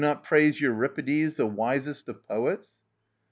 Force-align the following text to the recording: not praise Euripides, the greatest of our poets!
not 0.01 0.23
praise 0.23 0.59
Euripides, 0.59 1.35
the 1.35 1.47
greatest 1.47 2.09
of 2.09 2.15
our 2.27 2.37
poets! 2.47 2.79